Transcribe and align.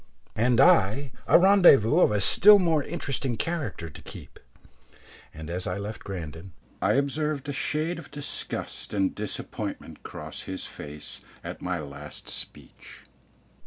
"And 0.35 0.59
I 0.59 1.11
a 1.27 1.37
rendezvous 1.37 1.99
of 1.99 2.09
a 2.11 2.21
still 2.21 2.57
more 2.57 2.81
interesting 2.81 3.37
character 3.37 3.87
to 3.87 4.01
keep;" 4.01 4.39
and 5.31 5.47
as 5.47 5.67
I 5.67 5.77
left 5.77 6.03
Grandon 6.03 6.53
I 6.81 6.93
observed 6.93 7.47
a 7.49 7.53
shade 7.53 7.99
of 7.99 8.09
disgust 8.09 8.95
and 8.95 9.13
disappointment 9.13 10.01
cross 10.01 10.41
his 10.49 10.65
face 10.65 11.21
at 11.43 11.61
my 11.61 11.77
last 11.77 12.29
speech. 12.29 13.01